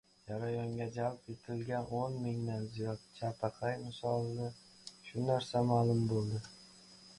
[0.29, 4.51] Jarayonga jalb etilgan o‘n mingdan ziyod chapaqay misolida
[5.11, 6.45] shu narsa maʼlum boʻldi.